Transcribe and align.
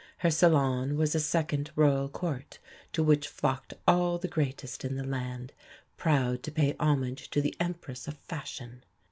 Her 0.17 0.31
salon 0.31 0.97
was 0.97 1.13
a 1.13 1.19
second 1.19 1.69
Royal 1.75 2.09
Court 2.09 2.57
to 2.91 3.03
which 3.03 3.27
flocked 3.27 3.75
all 3.87 4.17
the 4.17 4.27
greatest 4.27 4.83
in 4.83 4.95
the 4.95 5.03
land, 5.05 5.53
proud 5.95 6.41
to 6.41 6.51
pay 6.51 6.75
homage 6.79 7.29
to 7.29 7.39
the 7.39 7.55
"Empress 7.59 8.07
of 8.07 8.17
Fashion." 8.17 8.83